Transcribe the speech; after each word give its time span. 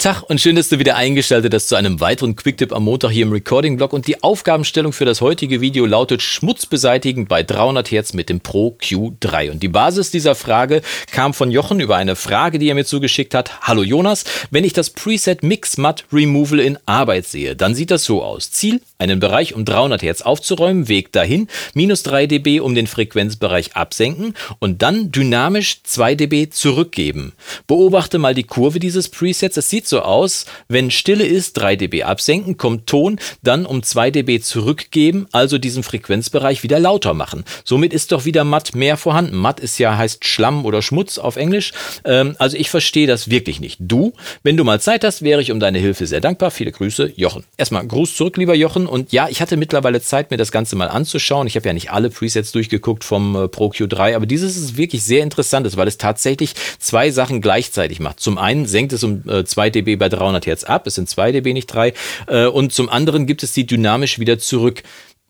Tag 0.00 0.22
und 0.22 0.40
schön, 0.40 0.56
dass 0.56 0.70
du 0.70 0.78
wieder 0.78 0.96
eingeschaltet 0.96 1.52
hast 1.52 1.68
zu 1.68 1.76
einem 1.76 2.00
weiteren 2.00 2.34
Quicktip 2.34 2.72
am 2.72 2.84
Montag 2.84 3.10
hier 3.10 3.26
im 3.26 3.32
Recording-Blog. 3.32 3.92
Und 3.92 4.06
die 4.06 4.22
Aufgabenstellung 4.22 4.94
für 4.94 5.04
das 5.04 5.20
heutige 5.20 5.60
Video 5.60 5.84
lautet 5.84 6.22
Schmutz 6.22 6.64
beseitigen 6.64 7.26
bei 7.26 7.42
300 7.42 7.90
Hertz 7.90 8.14
mit 8.14 8.30
dem 8.30 8.40
Pro 8.40 8.78
Q3. 8.80 9.50
Und 9.50 9.62
die 9.62 9.68
Basis 9.68 10.10
dieser 10.10 10.34
Frage 10.34 10.80
kam 11.12 11.34
von 11.34 11.50
Jochen 11.50 11.80
über 11.80 11.96
eine 11.96 12.16
Frage, 12.16 12.58
die 12.58 12.70
er 12.70 12.76
mir 12.76 12.86
zugeschickt 12.86 13.34
hat. 13.34 13.60
Hallo 13.60 13.82
Jonas, 13.82 14.24
wenn 14.50 14.64
ich 14.64 14.72
das 14.72 14.88
Preset 14.88 15.42
Mix 15.42 15.76
Matt 15.76 16.06
Removal 16.10 16.60
in 16.60 16.78
Arbeit 16.86 17.26
sehe, 17.26 17.54
dann 17.54 17.74
sieht 17.74 17.90
das 17.90 18.04
so 18.04 18.22
aus. 18.22 18.50
Ziel, 18.50 18.80
einen 18.96 19.20
Bereich 19.20 19.54
um 19.54 19.66
300 19.66 20.00
Hertz 20.00 20.22
aufzuräumen, 20.22 20.88
Weg 20.88 21.12
dahin, 21.12 21.48
minus 21.74 22.04
3 22.04 22.26
dB 22.26 22.60
um 22.60 22.74
den 22.74 22.86
Frequenzbereich 22.86 23.76
absenken 23.76 24.32
und 24.60 24.80
dann 24.80 25.12
dynamisch 25.12 25.82
2 25.82 26.14
dB 26.14 26.48
zurückgeben. 26.48 27.34
Beobachte 27.66 28.16
mal 28.16 28.34
die 28.34 28.44
Kurve 28.44 28.78
dieses 28.78 29.10
Presets. 29.10 29.58
Es 29.58 29.68
sieht 29.68 29.89
so 29.90 30.00
aus, 30.00 30.46
wenn 30.68 30.90
Stille 30.90 31.26
ist, 31.26 31.54
3 31.54 31.76
dB 31.76 32.04
absenken, 32.04 32.56
kommt 32.56 32.86
Ton, 32.86 33.18
dann 33.42 33.66
um 33.66 33.82
2 33.82 34.10
dB 34.10 34.40
zurückgeben, 34.40 35.26
also 35.32 35.58
diesen 35.58 35.82
Frequenzbereich 35.82 36.62
wieder 36.62 36.78
lauter 36.78 37.12
machen. 37.12 37.44
Somit 37.64 37.92
ist 37.92 38.12
doch 38.12 38.24
wieder 38.24 38.44
matt 38.44 38.74
mehr 38.74 38.96
vorhanden. 38.96 39.36
Matt 39.36 39.60
ist 39.60 39.78
ja 39.78 39.96
heißt 39.96 40.24
Schlamm 40.24 40.64
oder 40.64 40.80
Schmutz 40.80 41.18
auf 41.18 41.36
Englisch. 41.36 41.72
Ähm, 42.04 42.36
also 42.38 42.56
ich 42.56 42.70
verstehe 42.70 43.06
das 43.06 43.30
wirklich 43.30 43.60
nicht. 43.60 43.76
Du, 43.80 44.12
wenn 44.42 44.56
du 44.56 44.64
mal 44.64 44.80
Zeit 44.80 45.04
hast, 45.04 45.22
wäre 45.22 45.42
ich 45.42 45.52
um 45.52 45.60
deine 45.60 45.78
Hilfe 45.78 46.06
sehr 46.06 46.20
dankbar. 46.20 46.50
Viele 46.50 46.72
Grüße, 46.72 47.12
Jochen. 47.16 47.44
Erstmal 47.56 47.86
Gruß 47.86 48.14
zurück, 48.14 48.36
lieber 48.36 48.54
Jochen. 48.54 48.86
Und 48.86 49.12
ja, 49.12 49.28
ich 49.28 49.42
hatte 49.42 49.56
mittlerweile 49.56 50.00
Zeit, 50.00 50.30
mir 50.30 50.36
das 50.36 50.52
Ganze 50.52 50.76
mal 50.76 50.88
anzuschauen. 50.88 51.46
Ich 51.46 51.56
habe 51.56 51.66
ja 51.66 51.72
nicht 51.72 51.90
alle 51.90 52.10
Presets 52.10 52.52
durchgeguckt 52.52 53.04
vom 53.04 53.36
äh, 53.36 53.48
Pro 53.48 53.68
Q3, 53.68 54.14
aber 54.14 54.26
dieses 54.26 54.56
ist 54.56 54.76
wirklich 54.76 55.02
sehr 55.02 55.22
interessant, 55.22 55.76
weil 55.76 55.88
es 55.88 55.98
tatsächlich 55.98 56.54
zwei 56.78 57.10
Sachen 57.10 57.40
gleichzeitig 57.40 58.00
macht. 58.00 58.20
Zum 58.20 58.38
einen 58.38 58.66
senkt 58.66 58.92
es 58.92 59.04
um 59.04 59.28
äh, 59.28 59.44
2 59.44 59.70
dB 59.70 59.79
bei 59.82 60.08
300 60.08 60.46
Hertz 60.46 60.64
ab, 60.64 60.86
es 60.86 60.94
sind 60.94 61.08
2 61.08 61.32
dB, 61.32 61.52
nicht 61.52 61.66
3. 61.66 61.92
Äh, 62.26 62.46
und 62.46 62.72
zum 62.72 62.88
anderen 62.88 63.26
gibt 63.26 63.42
es 63.42 63.52
die 63.52 63.66
dynamisch 63.66 64.18
wieder 64.18 64.38
zurück. 64.38 64.82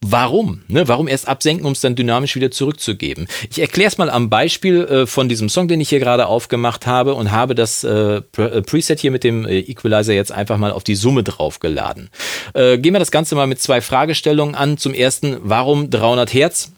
Warum? 0.03 0.63
Ne? 0.69 0.89
Warum 0.89 1.09
erst 1.09 1.29
absenken, 1.29 1.67
um 1.67 1.73
es 1.73 1.83
dann 1.83 1.95
dynamisch 1.95 2.35
wieder 2.35 2.51
zurückzugeben? 2.51 3.29
Ich 3.51 3.59
erkläre 3.59 3.89
es 3.89 3.99
mal 3.99 4.09
am 4.09 4.31
Beispiel 4.31 4.85
äh, 4.85 5.07
von 5.07 5.29
diesem 5.29 5.51
Song, 5.51 5.69
den 5.69 5.79
ich 5.79 5.91
hier 5.91 5.99
gerade 5.99 6.27
aufgemacht 6.27 6.87
habe 6.87 7.15
und 7.15 7.33
habe 7.33 7.55
das 7.55 7.85
äh, 7.85 8.23
äh, 8.39 8.63
Preset 8.63 8.99
hier 8.99 9.11
mit 9.11 9.25
dem 9.25 9.45
äh, 9.45 9.59
Equalizer 9.59 10.15
jetzt 10.15 10.33
einfach 10.33 10.57
mal 10.57 10.73
auf 10.73 10.85
die 10.85 10.95
Summe 10.95 11.23
draufgeladen. 11.23 12.09
Äh, 12.55 12.79
gehen 12.79 12.95
wir 12.95 12.99
das 12.99 13.11
Ganze 13.11 13.35
mal 13.35 13.47
mit 13.47 13.61
zwei 13.61 13.83
Fragestellungen 13.83 14.55
an. 14.55 14.79
Zum 14.79 14.95
ersten, 14.95 15.37
warum 15.43 15.91
300 15.91 16.33
Hertz? 16.33 16.73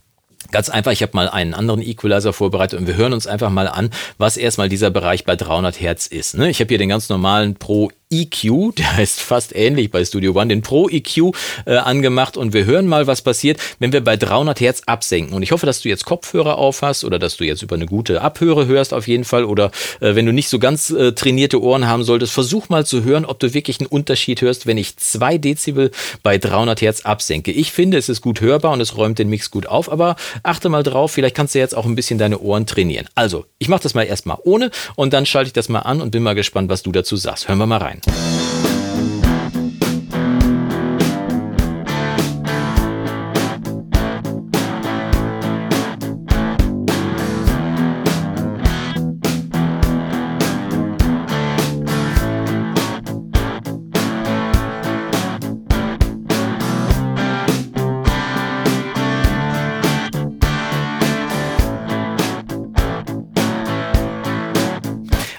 Ganz 0.51 0.69
einfach, 0.69 0.93
ich 0.93 1.03
habe 1.03 1.13
mal 1.15 1.29
einen 1.29 1.55
anderen 1.55 1.83
Equalizer 1.83 2.33
vorbereitet 2.33 2.79
und 2.79 2.87
wir 2.87 2.97
hören 2.97 3.13
uns 3.13 3.27
einfach 3.27 3.51
mal 3.51 3.69
an, 3.69 3.91
was 4.19 4.37
erstmal 4.37 4.69
dieser 4.69 4.91
Bereich 4.91 5.25
bei 5.25 5.37
300 5.37 5.81
Hertz 5.81 6.07
ist. 6.07 6.35
Ne? 6.35 6.51
Ich 6.51 6.61
habe 6.61 6.69
hier 6.69 6.79
den 6.79 6.89
ganz 6.89 7.09
normalen 7.09 7.55
Pro 7.55 7.91
EQ, 8.13 8.77
der 8.77 8.97
heißt 8.97 9.21
fast 9.21 9.57
ähnlich 9.57 9.91
bei 9.91 10.05
Studio 10.05 10.33
One, 10.33 10.49
den 10.49 10.63
Pro 10.63 10.89
EQ 10.89 11.33
äh, 11.65 11.77
angemacht 11.77 12.37
und 12.37 12.53
wir 12.53 12.67
hören 12.67 12.87
mal, 12.87 13.07
was 13.07 13.23
passiert, 13.23 13.59
wenn 13.79 13.93
wir 13.93 14.05
bei 14.05 14.17
300 14.17 14.61
Hertz 14.61 14.83
absenken. 14.87 15.35
Und 15.35 15.43
ich 15.43 15.53
hoffe, 15.53 15.67
dass 15.67 15.81
du 15.81 15.89
jetzt 15.89 16.05
Kopfhörer 16.05 16.59
auf 16.59 16.83
hast 16.83 17.05
oder 17.05 17.19
dass 17.19 17.39
du 17.39 17.45
jetzt 17.45 17.63
über 17.63 17.77
eine 17.77 17.87
gute 17.87 18.21
Abhöre 18.21 18.67
hörst 18.67 18.93
auf 18.93 19.09
jeden 19.09 19.25
Fall 19.25 19.45
oder 19.45 19.71
äh, 20.01 20.15
wenn 20.15 20.27
du 20.27 20.33
nicht 20.33 20.49
so 20.49 20.59
ganz 20.59 20.91
äh, 20.91 21.13
trainierte 21.13 21.63
Ohren 21.63 21.87
haben 21.87 22.05
solltest, 22.05 22.33
versuch 22.33 22.69
mal 22.69 22.85
zu 22.85 23.03
hören, 23.03 23.25
ob 23.25 23.39
du 23.39 23.55
wirklich 23.55 23.81
einen 23.81 23.87
Unterschied 23.87 24.43
hörst, 24.43 24.67
wenn 24.67 24.77
ich 24.77 24.97
2 24.97 25.39
Dezibel 25.39 25.91
bei 26.23 26.37
300 26.37 26.83
Hertz 26.83 27.01
absenke. 27.03 27.51
Ich 27.51 27.73
finde, 27.73 27.97
es 27.97 28.11
ist 28.11 28.21
gut 28.21 28.41
hörbar 28.43 28.73
und 28.73 28.81
es 28.81 28.97
räumt 28.97 29.19
den 29.19 29.29
Mix 29.29 29.51
gut 29.51 29.67
auf, 29.67 29.91
aber 29.91 30.17
achte 30.43 30.69
mal 30.69 30.83
drauf, 30.83 31.13
vielleicht 31.13 31.35
kannst 31.35 31.55
du 31.55 31.59
jetzt 31.59 31.75
auch 31.75 31.87
ein 31.87 31.95
bisschen 31.95 32.19
deine 32.19 32.39
Ohren 32.41 32.67
trainieren. 32.67 33.07
Also, 33.15 33.47
ich 33.59 33.69
mache 33.69 33.83
das 33.83 33.95
mal 33.95 34.03
erstmal 34.03 34.37
ohne 34.45 34.71
und 34.97 35.13
dann 35.13 35.25
schalte 35.25 35.47
ich 35.47 35.53
das 35.55 35.69
mal 35.69 35.81
an 35.81 36.03
und 36.03 36.11
bin 36.11 36.23
mal 36.23 36.35
gespannt, 36.35 36.69
was 36.69 36.83
du 36.83 36.93
dazu 36.93 37.17
sagst. 37.17 37.49
Hören 37.49 37.59
wir 37.59 37.67
mal 37.67 37.79
rein. 37.79 38.02
Bye. 38.07 38.42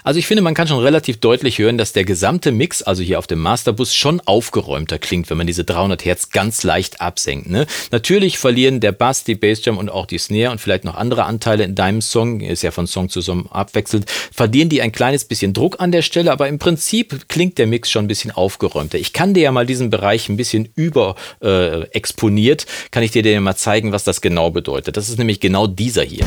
Also 0.06 0.18
ich 0.18 0.26
finde, 0.26 0.42
man 0.42 0.52
kann 0.52 0.68
schon 0.68 0.80
relativ 0.80 1.16
deutlich 1.16 1.58
hören, 1.58 1.78
dass 1.78 1.94
der 1.94 2.04
gesamte 2.04 2.52
Mix, 2.52 2.82
also 2.82 3.02
hier 3.02 3.18
auf 3.18 3.26
dem 3.26 3.38
Masterbus, 3.38 3.94
schon 3.94 4.20
aufgeräumter 4.20 4.98
klingt, 4.98 5.30
wenn 5.30 5.38
man 5.38 5.46
diese 5.46 5.64
300 5.64 6.04
Hertz 6.04 6.28
ganz 6.28 6.62
leicht 6.62 7.00
absenkt. 7.00 7.48
Ne? 7.48 7.66
Natürlich 7.90 8.36
verlieren 8.36 8.80
der 8.80 8.92
Bass, 8.92 9.24
die 9.24 9.34
Bassdrum 9.34 9.78
und 9.78 9.88
auch 9.88 10.04
die 10.04 10.18
Snare 10.18 10.50
und 10.50 10.60
vielleicht 10.60 10.84
noch 10.84 10.94
andere 10.94 11.24
Anteile 11.24 11.64
in 11.64 11.74
deinem 11.74 12.02
Song, 12.02 12.40
ist 12.40 12.62
ja 12.62 12.70
von 12.70 12.86
Song 12.86 13.08
zu 13.08 13.22
Song 13.22 13.50
abwechselnd, 13.50 14.04
verlieren 14.30 14.68
die 14.68 14.82
ein 14.82 14.92
kleines 14.92 15.24
bisschen 15.24 15.54
Druck 15.54 15.80
an 15.80 15.90
der 15.90 16.02
Stelle, 16.02 16.32
aber 16.32 16.48
im 16.48 16.58
Prinzip 16.58 17.26
klingt 17.30 17.56
der 17.56 17.66
Mix 17.66 17.90
schon 17.90 18.04
ein 18.04 18.08
bisschen 18.08 18.30
aufgeräumter. 18.30 18.98
Ich 18.98 19.14
kann 19.14 19.32
dir 19.32 19.44
ja 19.44 19.52
mal 19.52 19.64
diesen 19.64 19.88
Bereich 19.88 20.28
ein 20.28 20.36
bisschen 20.36 20.68
über 20.76 21.16
äh, 21.40 21.80
exponiert, 21.92 22.66
kann 22.90 23.02
ich 23.02 23.12
dir 23.12 23.22
dir 23.22 23.40
mal 23.40 23.56
zeigen, 23.56 23.92
was 23.92 24.04
das 24.04 24.20
genau 24.20 24.50
bedeutet. 24.50 24.98
Das 24.98 25.08
ist 25.08 25.16
nämlich 25.16 25.40
genau 25.40 25.66
dieser 25.66 26.02
hier. 26.02 26.26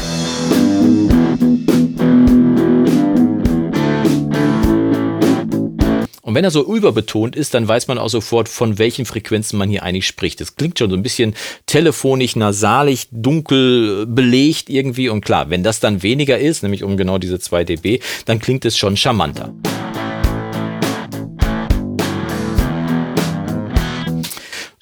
Wenn 6.37 6.43
er 6.43 6.51
so 6.51 6.71
überbetont 6.71 7.35
ist, 7.35 7.55
dann 7.55 7.67
weiß 7.67 7.87
man 7.87 7.97
auch 7.97 8.09
sofort, 8.09 8.47
von 8.47 8.77
welchen 8.77 9.05
Frequenzen 9.05 9.57
man 9.57 9.71
hier 9.71 9.81
eigentlich 9.81 10.05
spricht. 10.05 10.39
Das 10.39 10.55
klingt 10.55 10.77
schon 10.77 10.91
so 10.91 10.95
ein 10.95 11.01
bisschen 11.01 11.33
telefonisch, 11.65 12.35
nasalig, 12.35 13.07
dunkel, 13.09 14.05
belegt 14.05 14.69
irgendwie. 14.69 15.09
Und 15.09 15.25
klar, 15.25 15.49
wenn 15.49 15.63
das 15.63 15.79
dann 15.79 16.03
weniger 16.03 16.37
ist, 16.37 16.61
nämlich 16.61 16.83
um 16.83 16.95
genau 16.95 17.17
diese 17.17 17.39
2 17.39 17.63
dB, 17.63 18.01
dann 18.25 18.37
klingt 18.37 18.65
es 18.65 18.77
schon 18.77 18.95
charmanter. 18.97 19.51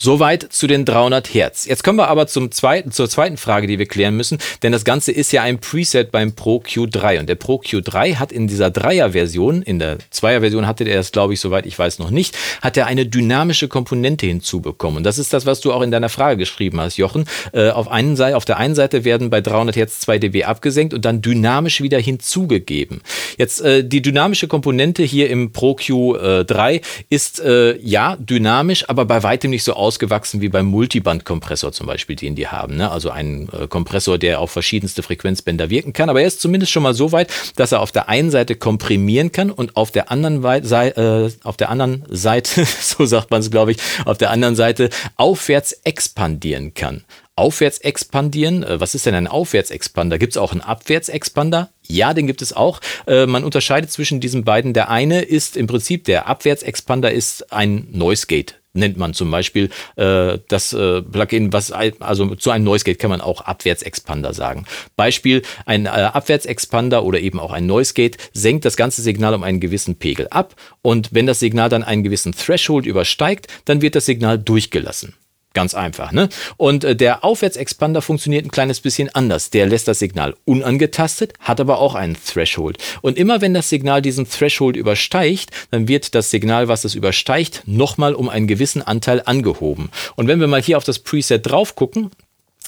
Soweit 0.05 0.45
zu 0.51 0.67
den 0.67 0.85
300 0.85 1.33
Hertz. 1.33 1.65
Jetzt 1.65 1.83
kommen 1.83 1.97
wir 1.97 2.09
aber 2.09 2.27
zum 2.27 2.51
zweiten, 2.51 2.91
zur 2.91 3.09
zweiten 3.09 3.37
Frage, 3.37 3.65
die 3.65 3.79
wir 3.79 3.87
klären 3.87 4.15
müssen, 4.15 4.37
denn 4.61 4.71
das 4.71 4.85
Ganze 4.85 5.11
ist 5.11 5.31
ja 5.31 5.41
ein 5.41 5.57
Preset 5.57 6.11
beim 6.11 6.33
Pro 6.35 6.57
Q3 6.57 7.21
und 7.21 7.27
der 7.27 7.33
Pro 7.33 7.55
Q3 7.55 8.17
hat 8.17 8.31
in 8.31 8.45
dieser 8.45 8.69
Dreier-Version, 8.69 9.63
in 9.63 9.79
der 9.79 9.97
Zweier-Version 10.11 10.67
hatte 10.67 10.85
der 10.85 10.99
es, 10.99 11.11
glaube 11.11 11.33
ich, 11.33 11.39
soweit 11.39 11.65
ich 11.65 11.79
weiß 11.79 11.97
noch 11.97 12.11
nicht, 12.11 12.37
hat 12.61 12.77
er 12.77 12.85
eine 12.85 13.07
dynamische 13.07 13.67
Komponente 13.67 14.27
hinzubekommen. 14.27 14.97
Und 14.97 15.05
das 15.05 15.17
ist 15.17 15.33
das, 15.33 15.47
was 15.47 15.59
du 15.59 15.73
auch 15.73 15.81
in 15.81 15.89
deiner 15.89 16.09
Frage 16.09 16.37
geschrieben 16.37 16.79
hast, 16.79 16.97
Jochen. 16.97 17.25
Äh, 17.51 17.69
auf, 17.69 17.87
einen 17.87 18.15
Seite, 18.15 18.37
auf 18.37 18.45
der 18.45 18.57
einen 18.57 18.75
Seite 18.75 19.05
werden 19.05 19.31
bei 19.31 19.41
300 19.41 19.75
Hertz 19.75 20.01
2 20.01 20.19
dB 20.19 20.43
abgesenkt 20.43 20.93
und 20.93 21.03
dann 21.03 21.23
dynamisch 21.23 21.81
wieder 21.81 21.97
hinzugegeben. 21.97 23.01
Jetzt 23.39 23.59
äh, 23.61 23.83
die 23.83 24.03
dynamische 24.03 24.47
Komponente 24.47 25.01
hier 25.01 25.31
im 25.31 25.51
Pro 25.51 25.71
Q3 25.71 26.81
ist 27.09 27.39
äh, 27.39 27.75
ja 27.79 28.17
dynamisch, 28.17 28.87
aber 28.87 29.05
bei 29.05 29.23
weitem 29.23 29.49
nicht 29.49 29.63
so 29.63 29.73
aus 29.73 29.94
ausgewachsen 29.95 30.41
wie 30.41 30.49
beim 30.49 30.65
Multiband-Kompressor 30.65 31.71
zum 31.71 31.87
Beispiel, 31.87 32.17
den 32.17 32.35
die 32.35 32.47
haben. 32.47 32.75
Ne? 32.75 32.91
Also 32.91 33.11
ein 33.11 33.47
äh, 33.53 33.67
Kompressor, 33.67 34.17
der 34.17 34.41
auf 34.41 34.51
verschiedenste 34.51 35.03
Frequenzbänder 35.03 35.69
wirken 35.69 35.93
kann. 35.93 36.09
Aber 36.09 36.19
er 36.19 36.27
ist 36.27 36.41
zumindest 36.41 36.73
schon 36.73 36.83
mal 36.83 36.93
so 36.93 37.13
weit, 37.13 37.31
dass 37.55 37.71
er 37.71 37.79
auf 37.79 37.93
der 37.93 38.09
einen 38.09 38.29
Seite 38.29 38.55
komprimieren 38.55 39.31
kann 39.31 39.51
und 39.51 39.77
auf 39.77 39.91
der 39.91 40.11
anderen, 40.11 40.43
äh, 40.43 41.29
auf 41.43 41.55
der 41.55 41.69
anderen 41.69 42.03
Seite, 42.09 42.65
so 42.81 43.05
sagt 43.05 43.31
man 43.31 43.39
es 43.39 43.49
glaube 43.49 43.71
ich, 43.71 43.77
auf 44.03 44.17
der 44.17 44.31
anderen 44.31 44.55
Seite 44.55 44.89
aufwärts 45.15 45.71
expandieren 45.83 46.73
kann 46.73 47.05
aufwärts 47.37 47.79
expandieren. 47.79 48.63
Äh, 48.63 48.79
was 48.79 48.95
ist 48.95 49.05
denn 49.05 49.13
ein 49.13 49.27
Aufwärtsexpander? 49.27 50.17
Gibt 50.17 50.31
es 50.31 50.37
auch 50.37 50.53
einen 50.53 50.61
Abwärtsexpander? 50.61 51.69
Ja, 51.85 52.13
den 52.13 52.27
gibt 52.27 52.41
es 52.41 52.53
auch. 52.53 52.79
Äh, 53.07 53.25
man 53.25 53.43
unterscheidet 53.43 53.91
zwischen 53.91 54.21
diesen 54.21 54.45
beiden. 54.45 54.73
Der 54.73 54.89
eine 54.89 55.21
ist 55.21 55.57
im 55.57 55.67
Prinzip 55.67 56.05
der 56.05 56.27
Abwärtsexpander 56.27 57.11
ist 57.11 57.51
ein 57.51 57.89
Noise 57.91 58.27
Gate 58.27 58.55
nennt 58.75 58.97
man 58.97 59.13
zum 59.13 59.31
Beispiel 59.31 59.69
äh, 59.95 60.39
das 60.47 60.73
äh, 60.73 61.01
Plugin, 61.01 61.53
was 61.53 61.71
also 61.71 62.35
zu 62.35 62.51
einem 62.51 62.65
Noise 62.65 62.85
Gate 62.85 62.99
kann 62.99 63.09
man 63.09 63.21
auch 63.21 63.41
Abwärtsexpander 63.41 64.33
sagen. 64.33 64.65
Beispiel 64.95 65.41
ein 65.65 65.85
äh, 65.85 65.89
Abwärtsexpander 65.89 67.03
oder 67.03 67.19
eben 67.19 67.39
auch 67.39 67.51
ein 67.51 67.65
Noise 67.65 67.93
Gate 67.93 68.17
senkt 68.33 68.65
das 68.65 68.77
ganze 68.77 69.01
Signal 69.01 69.33
um 69.33 69.43
einen 69.43 69.59
gewissen 69.59 69.95
Pegel 69.95 70.27
ab 70.29 70.55
und 70.81 71.09
wenn 71.11 71.25
das 71.25 71.39
Signal 71.39 71.69
dann 71.69 71.83
einen 71.83 72.03
gewissen 72.03 72.33
Threshold 72.33 72.85
übersteigt, 72.85 73.47
dann 73.65 73.81
wird 73.81 73.95
das 73.95 74.05
Signal 74.05 74.37
durchgelassen. 74.37 75.13
Ganz 75.55 75.73
einfach. 75.73 76.11
Ne? 76.11 76.27
Und 76.57 76.83
äh, 76.83 76.97
der 76.97 77.23
Aufwärtsexpander 77.23 78.01
funktioniert 78.01 78.45
ein 78.45 78.51
kleines 78.51 78.81
bisschen 78.81 79.07
anders. 79.15 79.51
Der 79.51 79.65
lässt 79.65 79.87
das 79.87 79.99
Signal 79.99 80.35
unangetastet, 80.43 81.33
hat 81.39 81.61
aber 81.61 81.79
auch 81.79 81.95
einen 81.95 82.17
Threshold. 82.21 82.77
Und 83.01 83.17
immer 83.17 83.39
wenn 83.39 83.53
das 83.53 83.69
Signal 83.69 84.01
diesen 84.01 84.29
Threshold 84.29 84.75
übersteigt, 84.75 85.51
dann 85.71 85.87
wird 85.87 86.13
das 86.13 86.29
Signal, 86.29 86.67
was 86.67 86.83
es 86.83 86.93
übersteigt, 86.93 87.63
nochmal 87.65 88.15
um 88.15 88.27
einen 88.27 88.47
gewissen 88.47 88.81
Anteil 88.81 89.21
angehoben. 89.25 89.91
Und 90.17 90.27
wenn 90.27 90.41
wir 90.41 90.47
mal 90.47 90.61
hier 90.61 90.75
auf 90.75 90.83
das 90.83 90.99
Preset 90.99 91.49
drauf 91.49 91.75
gucken, 91.75 92.11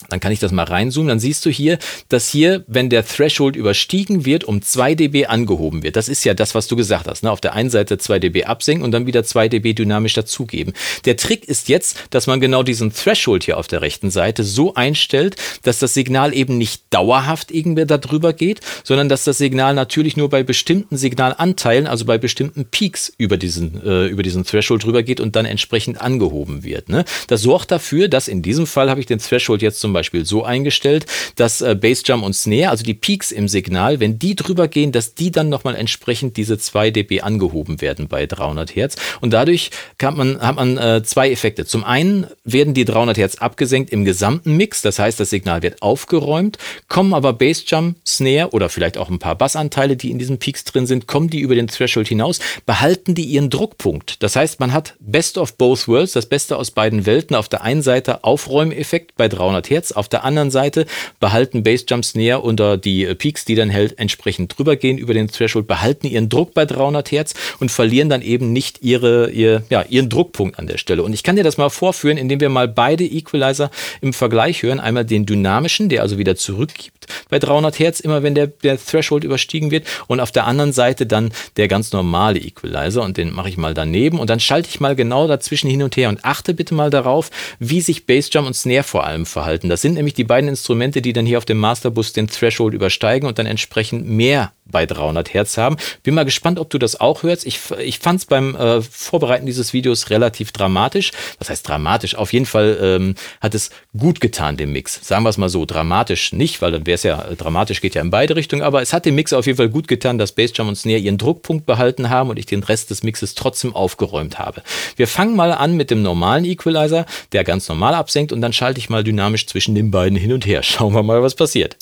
dann 0.10 0.20
kann 0.20 0.32
ich 0.32 0.40
das 0.40 0.52
mal 0.52 0.64
reinzoomen, 0.64 1.10
dann 1.10 1.20
siehst 1.20 1.46
du 1.46 1.50
hier, 1.50 1.80
dass 2.08 2.30
hier, 2.30 2.64
wenn 2.68 2.90
der 2.90 3.06
Threshold 3.06 3.56
überstiegen 3.56 4.26
wird, 4.26 4.44
um 4.44 4.62
2 4.62 4.96
dB 4.96 5.26
angehoben 5.26 5.84
wird. 5.84 5.96
Das 5.96 6.08
ist 6.08 6.24
ja 6.24 6.34
das, 6.34 6.56
was 6.56 6.68
du 6.68 6.76
gesagt 6.76 7.08
hast. 7.08 7.24
Ne? 7.24 7.32
Auf 7.32 7.42
der 7.42 7.54
einen 7.54 7.70
Seite 7.70 7.98
2 7.98 8.20
dB 8.20 8.46
absenken 8.46 8.86
und 8.86 8.92
dann 8.92 9.06
wieder 9.06 9.24
2 9.24 9.50
dB 9.50 9.74
dynamisch 9.74 10.14
dazugeben. 10.14 10.74
Der 11.06 11.18
Trick 11.18 11.46
ist 11.46 11.68
jetzt, 11.68 11.98
dass 12.10 12.28
man 12.28 12.40
genau 12.40 12.64
diesen 12.64 12.94
Threshold 12.94 13.44
hier 13.44 13.58
auf 13.58 13.68
der 13.68 13.82
rechten 13.82 14.12
Seite 14.12 14.44
so 14.44 14.76
einstellt, 14.76 15.36
dass 15.64 15.80
das 15.80 15.94
Signal 15.94 16.34
eben 16.34 16.58
nicht 16.58 16.84
dauerhaft 16.92 17.52
irgendwie 17.52 17.86
darüber 17.86 18.34
geht, 18.34 18.62
sondern 18.84 19.10
dass 19.10 19.24
das 19.24 19.40
Signal 19.40 19.74
natürlich 19.74 20.16
nur 20.16 20.30
bei 20.30 20.44
bestimmten 20.44 20.96
Signalanteilen, 20.96 21.88
also 21.88 22.06
bei 22.06 22.18
bestimmten 22.18 22.66
Peaks 22.66 23.12
über 23.18 23.38
diesen, 23.38 23.84
äh, 23.84 24.06
über 24.08 24.24
diesen 24.24 24.46
Threshold 24.46 24.84
drüber 24.84 25.04
geht 25.04 25.20
und 25.20 25.36
dann 25.36 25.46
entsprechend 25.46 26.00
angehoben 26.00 26.64
wird. 26.64 26.88
Ne? 26.88 27.04
Das 27.28 27.42
sorgt 27.42 27.72
dafür, 27.72 28.08
dass 28.08 28.28
in 28.28 28.42
diesem 28.42 28.68
Fall 28.68 28.90
habe 28.90 29.00
ich 29.00 29.06
den 29.06 29.20
Threshold 29.20 29.62
jetzt 29.62 29.80
zum 29.80 29.87
Beispiel 29.94 30.25
so 30.25 30.44
eingestellt, 30.44 31.06
dass 31.36 31.62
äh, 31.62 31.75
Bassdrum 31.75 32.24
und 32.24 32.34
Snare, 32.34 32.69
also 32.69 32.84
die 32.84 32.94
Peaks 32.94 33.31
im 33.31 33.48
Signal, 33.48 34.00
wenn 34.00 34.19
die 34.19 34.36
drüber 34.36 34.68
gehen, 34.68 34.92
dass 34.92 35.16
die 35.16 35.31
dann 35.31 35.50
nochmal 35.50 35.75
entsprechend 35.75 36.38
diese 36.38 36.57
2 36.57 36.92
dB 36.92 37.22
angehoben 37.22 37.81
werden 37.81 38.07
bei 38.07 38.25
300 38.25 38.75
Hertz. 38.75 38.95
Und 39.22 39.31
dadurch 39.31 39.72
kann 39.98 40.18
man, 40.18 40.39
hat 40.39 40.56
man 40.56 40.78
äh, 40.78 41.04
zwei 41.04 41.31
Effekte. 41.31 41.66
Zum 41.66 41.84
einen 41.84 42.28
werden 42.44 42.74
die 42.74 42.86
300 42.86 43.18
Hertz 43.18 43.36
abgesenkt 43.36 43.92
im 43.92 44.06
gesamten 44.06 44.56
Mix, 44.57 44.81
das 44.81 45.00
heißt, 45.00 45.19
das 45.19 45.30
Signal 45.30 45.62
wird 45.62 45.81
aufgeräumt, 45.81 46.57
kommen 46.88 47.13
aber 47.13 47.33
Bassdrum, 47.33 47.95
Snare 48.06 48.50
oder 48.51 48.69
vielleicht 48.69 48.98
auch 48.98 49.10
ein 49.10 49.19
paar 49.19 49.36
Bassanteile, 49.36 49.95
die 49.95 50.12
in 50.12 50.19
diesen 50.19 50.40
Peaks 50.40 50.63
drin 50.63 50.88
sind, 50.88 51.07
kommen 51.07 51.30
die 51.30 51.40
über 51.40 51.56
den 51.56 51.68
Threshold 51.68 52.07
hinaus, 52.07 52.40
behalten 52.66 53.16
die 53.16 53.24
ihren 53.24 53.50
Druckpunkt. 53.50 54.22
Das 54.24 54.36
heißt, 54.36 54.60
man 54.60 54.74
hat 54.74 54.95
Best 55.00 55.38
of 55.38 55.57
both 55.57 55.88
worlds, 55.88 56.13
das 56.13 56.25
Beste 56.25 56.57
aus 56.57 56.72
beiden 56.72 57.06
Welten. 57.06 57.36
Auf 57.36 57.50
der 57.50 57.63
einen 57.63 57.81
Seite 57.81 58.24
Aufräumeffekt 58.24 59.16
bei 59.16 59.28
300 59.28 59.69
Hertz, 59.69 59.77
auf 59.96 60.10
der 60.10 60.24
anderen 60.24 60.52
Seite 60.52 60.86
behalten 61.20 61.64
Bassjumps 61.64 62.16
näher 62.16 62.44
unter 62.44 62.78
die 62.78 63.06
Peaks, 63.16 63.46
die 63.46 63.56
dann 63.56 63.70
hält, 63.70 64.00
entsprechend 64.00 64.58
drüber 64.58 64.76
gehen 64.76 64.98
über 64.98 65.14
den 65.14 65.28
Threshold, 65.28 65.68
behalten 65.68 66.08
ihren 66.08 66.30
Druck 66.30 66.54
bei 66.54 66.66
300 66.66 67.12
Hertz 67.12 67.34
und 67.60 67.72
verlieren 67.72 68.10
dann 68.10 68.22
eben 68.22 68.52
nicht 68.52 68.82
ihre, 68.82 69.30
ihr, 69.30 69.64
ja, 69.70 69.84
ihren 69.88 70.10
Druckpunkt 70.10 70.60
an 70.60 70.68
der 70.68 70.78
Stelle. 70.78 71.04
Und 71.04 71.14
ich 71.14 71.24
kann 71.24 71.36
dir 71.36 71.44
das 71.44 71.58
mal 71.58 71.70
vorführen, 71.70 72.18
indem 72.18 72.40
wir 72.40 72.50
mal 72.50 72.68
beide 72.68 73.04
Equalizer 73.04 73.72
im 74.02 74.14
Vergleich 74.14 74.64
hören. 74.64 74.80
Einmal 74.80 75.06
den 75.06 75.26
dynamischen, 75.26 75.90
der 75.90 76.02
also 76.02 76.18
wieder 76.18 76.36
zurückgibt 76.36 77.08
bei 77.30 77.40
300 77.40 77.80
Hertz, 77.80 78.00
immer 78.00 78.24
wenn 78.24 78.36
der, 78.36 78.48
der 78.48 78.78
Threshold 78.84 79.24
überstiegen 79.24 79.72
wird. 79.72 79.86
Und 80.08 80.20
auf 80.20 80.32
der 80.32 80.46
anderen 80.46 80.74
Seite 80.74 81.06
dann 81.06 81.32
der 81.58 81.68
ganz 81.68 81.92
normale 81.92 82.40
Equalizer. 82.40 83.04
Und 83.04 83.18
den 83.18 83.34
mache 83.34 83.50
ich 83.50 83.58
mal 83.58 83.74
daneben. 83.74 84.20
Und 84.20 84.30
dann 84.30 84.40
schalte 84.40 84.70
ich 84.70 84.80
mal 84.80 84.96
genau 84.96 85.28
dazwischen 85.28 85.70
hin 85.70 85.84
und 85.84 85.96
her 85.98 86.10
und 86.10 86.24
achte 86.26 86.54
bitte 86.54 86.74
mal 86.74 86.90
darauf, 86.90 87.30
wie 87.60 87.82
sich 87.82 88.06
Bassdrum 88.06 88.46
und 88.46 88.56
Snare 88.56 88.84
vor 88.84 89.06
allem 89.06 89.26
verhalten. 89.26 89.67
Das 89.69 89.81
sind 89.81 89.94
nämlich 89.94 90.14
die 90.14 90.24
beiden 90.24 90.50
Instrumente, 90.50 91.02
die 91.02 91.14
dann 91.14 91.25
hier 91.25 91.38
auf 91.38 91.46
dem 91.46 91.58
Masterbus 91.58 92.14
den 92.14 92.28
Threshold 92.28 92.74
übersteigen 92.74 93.28
und 93.28 93.40
dann 93.40 93.46
entsprechend 93.46 94.08
mehr 94.08 94.52
bei 94.72 94.86
300 94.86 95.34
Hertz 95.34 95.58
haben. 95.58 95.78
Bin 96.04 96.14
mal 96.14 96.25
gespannt, 96.25 96.60
ob 96.60 96.69
du 96.69 96.78
das 96.78 97.00
auch 97.00 97.24
hörst. 97.24 97.46
Ich, 97.46 97.60
ich 97.80 98.00
fand 98.00 98.19
es 98.19 98.25
beim 98.25 98.56
äh, 98.56 98.81
Vorbereiten 98.81 99.46
dieses 99.46 99.74
Videos 99.74 100.10
relativ 100.10 100.52
dramatisch. 100.52 101.12
Was 101.40 101.50
heißt 101.50 101.68
dramatisch? 101.68 102.16
Auf 102.16 102.34
jeden 102.34 102.46
Fall 102.46 102.78
ähm, 102.81 103.16
hat 103.42 103.56
es 103.56 103.72
gut 103.98 104.22
getan, 104.22 104.58
dem 104.58 104.72
Mix. 104.72 105.00
Sagen 105.08 105.24
wir 105.24 105.30
es 105.30 105.38
mal 105.38 105.50
so, 105.50 105.66
dramatisch 105.66 106.34
nicht, 106.34 106.62
weil 106.62 106.72
dann 106.72 106.86
wäre 106.86 106.96
es 106.96 107.04
ja, 107.04 107.22
äh, 107.24 107.36
dramatisch 107.36 107.81
geht 107.81 107.96
ja 107.96 108.02
in 108.02 108.10
beide 108.10 108.36
Richtungen, 108.36 108.62
aber 108.62 108.81
es 108.81 108.94
hat 108.94 109.06
dem 109.06 109.16
Mix 109.16 109.34
auf 109.34 109.46
jeden 109.46 109.58
Fall 109.58 109.69
gut 109.69 109.88
getan, 109.88 110.18
dass 110.18 110.31
Bassdrum 110.31 110.68
und 110.68 110.75
Snare 110.75 111.00
ihren 111.00 111.18
Druckpunkt 111.18 111.66
behalten 111.66 112.10
haben 112.10 112.30
und 112.30 112.38
ich 112.38 112.46
den 112.46 112.64
Rest 112.64 112.90
des 112.90 113.04
Mixes 113.04 113.36
trotzdem 113.36 113.75
aufgeräumt 113.75 114.40
habe. 114.40 114.64
Wir 114.96 115.08
fangen 115.08 115.36
mal 115.36 115.52
an 115.52 115.75
mit 115.75 115.92
dem 115.92 116.02
normalen 116.02 116.46
Equalizer, 116.46 117.06
der 117.31 117.44
ganz 117.44 117.68
normal 117.69 117.94
absenkt 117.94 118.31
und 118.31 118.42
dann 118.42 118.54
schalte 118.54 118.80
ich 118.80 118.90
mal 118.90 119.04
dynamisch 119.04 119.48
zwischen 119.48 119.56
den 119.65 119.92
beiden 119.92 120.18
hin 120.18 120.31
und 120.33 120.45
her. 120.45 120.63
Schauen 120.63 120.94
wir 120.94 121.04
mal, 121.04 121.21
was 121.21 121.36
passiert. 121.36 121.77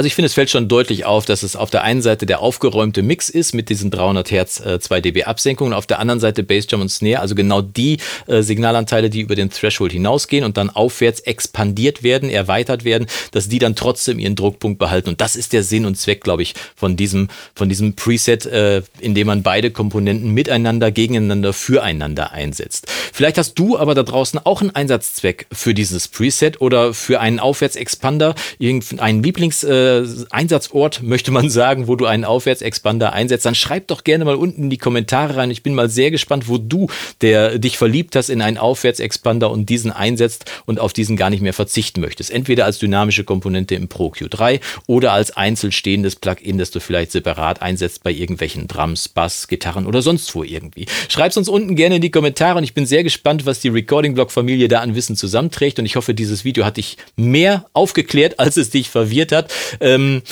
Also 0.00 0.06
ich 0.06 0.14
finde, 0.14 0.28
es 0.28 0.32
fällt 0.32 0.48
schon 0.48 0.66
deutlich 0.66 1.04
auf, 1.04 1.26
dass 1.26 1.42
es 1.42 1.56
auf 1.56 1.68
der 1.68 1.82
einen 1.82 2.00
Seite 2.00 2.24
der 2.24 2.40
aufgeräumte 2.40 3.02
Mix 3.02 3.28
ist 3.28 3.52
mit 3.52 3.68
diesen 3.68 3.90
300 3.90 4.30
Hertz 4.30 4.58
äh, 4.58 4.80
2 4.80 5.02
dB 5.02 5.24
Absenkungen, 5.24 5.74
auf 5.74 5.86
der 5.86 5.98
anderen 5.98 6.20
Seite 6.20 6.42
Bassdrum 6.42 6.80
und 6.80 6.88
Snare, 6.88 7.20
also 7.20 7.34
genau 7.34 7.60
die 7.60 7.98
äh, 8.26 8.40
Signalanteile, 8.40 9.10
die 9.10 9.20
über 9.20 9.34
den 9.34 9.50
Threshold 9.50 9.92
hinausgehen 9.92 10.42
und 10.42 10.56
dann 10.56 10.70
aufwärts 10.70 11.20
expandiert 11.20 12.02
werden, 12.02 12.30
erweitert 12.30 12.84
werden, 12.84 13.08
dass 13.32 13.50
die 13.50 13.58
dann 13.58 13.76
trotzdem 13.76 14.18
ihren 14.18 14.36
Druckpunkt 14.36 14.78
behalten. 14.78 15.10
Und 15.10 15.20
das 15.20 15.36
ist 15.36 15.52
der 15.52 15.62
Sinn 15.62 15.84
und 15.84 15.96
Zweck, 15.96 16.22
glaube 16.22 16.40
ich, 16.40 16.54
von 16.74 16.96
diesem, 16.96 17.28
von 17.54 17.68
diesem 17.68 17.94
Preset, 17.94 18.46
äh, 18.46 18.80
in 19.00 19.14
dem 19.14 19.26
man 19.26 19.42
beide 19.42 19.70
Komponenten 19.70 20.32
miteinander, 20.32 20.92
gegeneinander, 20.92 21.52
füreinander 21.52 22.32
einsetzt. 22.32 22.86
Vielleicht 23.12 23.36
hast 23.36 23.52
du 23.58 23.76
aber 23.76 23.94
da 23.94 24.02
draußen 24.02 24.40
auch 24.44 24.62
einen 24.62 24.74
Einsatzzweck 24.74 25.46
für 25.52 25.74
dieses 25.74 26.08
Preset 26.08 26.62
oder 26.62 26.94
für 26.94 27.20
einen 27.20 27.38
Aufwärtsexpander, 27.38 28.34
irgendeinen 28.58 29.22
Lieblings 29.22 29.62
äh, 29.62 29.89
äh, 29.98 30.06
Einsatzort, 30.30 31.02
möchte 31.02 31.30
man 31.30 31.50
sagen, 31.50 31.88
wo 31.88 31.96
du 31.96 32.06
einen 32.06 32.24
Aufwärtsexpander 32.24 33.12
einsetzt, 33.12 33.46
dann 33.46 33.54
schreib 33.54 33.88
doch 33.88 34.04
gerne 34.04 34.24
mal 34.24 34.34
unten 34.34 34.64
in 34.64 34.70
die 34.70 34.78
Kommentare 34.78 35.36
rein. 35.36 35.50
Ich 35.50 35.62
bin 35.62 35.74
mal 35.74 35.90
sehr 35.90 36.10
gespannt, 36.10 36.48
wo 36.48 36.58
du 36.58 36.88
der 37.20 37.58
dich 37.58 37.78
verliebt 37.78 38.16
hast 38.16 38.30
in 38.30 38.42
einen 38.42 38.58
Aufwärtsexpander 38.58 39.50
und 39.50 39.68
diesen 39.68 39.90
einsetzt 39.90 40.50
und 40.66 40.80
auf 40.80 40.92
diesen 40.92 41.16
gar 41.16 41.30
nicht 41.30 41.42
mehr 41.42 41.52
verzichten 41.52 42.00
möchtest. 42.00 42.30
Entweder 42.30 42.64
als 42.64 42.78
dynamische 42.78 43.24
Komponente 43.24 43.74
im 43.74 43.88
Pro 43.88 44.08
Q3 44.08 44.60
oder 44.86 45.12
als 45.12 45.36
einzeln 45.36 45.72
stehendes 45.72 46.16
Plugin, 46.16 46.58
das 46.58 46.70
du 46.70 46.80
vielleicht 46.80 47.12
separat 47.12 47.62
einsetzt 47.62 48.02
bei 48.02 48.12
irgendwelchen 48.12 48.68
Drums, 48.68 49.08
Bass, 49.08 49.48
Gitarren 49.48 49.86
oder 49.86 50.02
sonst 50.02 50.34
wo 50.34 50.44
irgendwie. 50.44 50.86
Schreib's 51.08 51.36
uns 51.36 51.48
unten 51.48 51.76
gerne 51.76 51.96
in 51.96 52.02
die 52.02 52.10
Kommentare 52.10 52.58
und 52.58 52.64
ich 52.64 52.74
bin 52.74 52.86
sehr 52.86 53.02
gespannt, 53.02 53.46
was 53.46 53.60
die 53.60 53.68
Recording 53.68 54.14
Blog 54.14 54.30
Familie 54.30 54.68
da 54.68 54.80
an 54.80 54.94
Wissen 54.94 55.16
zusammenträgt 55.16 55.78
und 55.78 55.86
ich 55.86 55.96
hoffe, 55.96 56.14
dieses 56.14 56.44
Video 56.44 56.64
hat 56.64 56.76
dich 56.76 56.96
mehr 57.16 57.66
aufgeklärt, 57.72 58.38
als 58.38 58.56
es 58.56 58.70
dich 58.70 58.90
verwirrt 58.90 59.32
hat. 59.32 59.52
Ähm, 59.80 60.22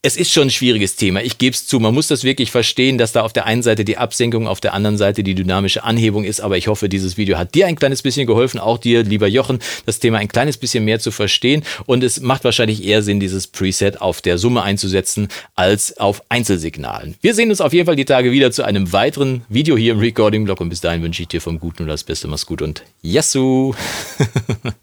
es 0.00 0.16
ist 0.16 0.32
schon 0.32 0.44
ein 0.46 0.50
schwieriges 0.50 0.94
Thema. 0.94 1.22
Ich 1.22 1.38
gebe 1.38 1.54
es 1.54 1.66
zu. 1.66 1.80
Man 1.80 1.92
muss 1.92 2.06
das 2.06 2.22
wirklich 2.22 2.52
verstehen, 2.52 2.98
dass 2.98 3.10
da 3.10 3.22
auf 3.22 3.32
der 3.32 3.46
einen 3.46 3.64
Seite 3.64 3.84
die 3.84 3.98
Absenkung, 3.98 4.46
auf 4.46 4.60
der 4.60 4.72
anderen 4.72 4.96
Seite 4.96 5.24
die 5.24 5.34
dynamische 5.34 5.82
Anhebung 5.82 6.22
ist. 6.22 6.40
Aber 6.40 6.56
ich 6.56 6.68
hoffe, 6.68 6.88
dieses 6.88 7.16
Video 7.16 7.36
hat 7.36 7.56
dir 7.56 7.66
ein 7.66 7.74
kleines 7.74 8.02
bisschen 8.02 8.28
geholfen, 8.28 8.60
auch 8.60 8.78
dir, 8.78 9.02
lieber 9.02 9.26
Jochen, 9.26 9.58
das 9.86 9.98
Thema 9.98 10.18
ein 10.18 10.28
kleines 10.28 10.56
bisschen 10.56 10.84
mehr 10.84 11.00
zu 11.00 11.10
verstehen. 11.10 11.64
Und 11.84 12.04
es 12.04 12.20
macht 12.20 12.44
wahrscheinlich 12.44 12.84
eher 12.84 13.02
Sinn, 13.02 13.18
dieses 13.18 13.48
Preset 13.48 14.00
auf 14.00 14.22
der 14.22 14.38
Summe 14.38 14.62
einzusetzen, 14.62 15.28
als 15.56 15.98
auf 15.98 16.22
Einzelsignalen. 16.28 17.16
Wir 17.20 17.34
sehen 17.34 17.50
uns 17.50 17.60
auf 17.60 17.72
jeden 17.72 17.86
Fall 17.86 17.96
die 17.96 18.04
Tage 18.04 18.30
wieder 18.30 18.52
zu 18.52 18.62
einem 18.62 18.92
weiteren 18.92 19.42
Video 19.48 19.76
hier 19.76 19.94
im 19.94 19.98
Recording-Blog. 19.98 20.60
Und 20.60 20.68
bis 20.68 20.80
dahin 20.80 21.02
wünsche 21.02 21.22
ich 21.22 21.28
dir 21.28 21.40
vom 21.40 21.58
Guten 21.58 21.82
und 21.82 21.88
das 21.88 22.04
Beste. 22.04 22.28
Mach's 22.28 22.46
gut 22.46 22.62
und 22.62 22.84
Yassou! 23.02 23.74